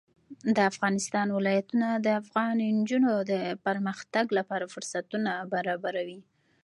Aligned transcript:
د 0.55 0.57
افغانستان 0.71 1.27
ولايتونه 1.37 1.87
د 2.05 2.07
افغان 2.21 2.55
نجونو 2.79 3.13
د 3.31 3.33
پرمختګ 3.65 4.25
لپاره 4.37 4.71
فرصتونه 4.73 5.31
برابروي. 5.53 6.19